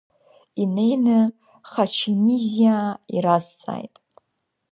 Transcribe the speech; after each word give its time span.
Инеины 0.61 1.19
Хачемизиаа 1.71 2.87
иразҵааит. 3.15 3.95